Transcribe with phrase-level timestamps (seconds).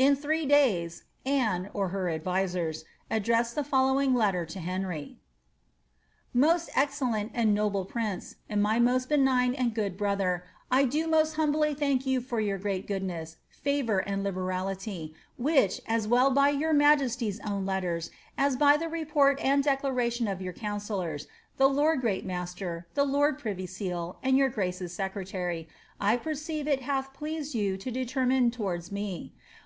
[0.10, 5.18] In three days, Anne, or her advisers, addressed the following letter to Henry:—
[6.36, 11.34] ■ Most excellent and zioUe prince, and my most benign and good brother, I do most
[11.34, 16.72] humbly thank you for your great goodness, favour, and bberality, which, u well by your
[16.72, 21.26] migesty's own letters, as by the report and declaration of your councillors,
[21.58, 25.66] the lord great master, the lord privy seal, and your grace's seoretarjr,
[26.00, 29.34] I perceive it hath pleased you to determine towards me.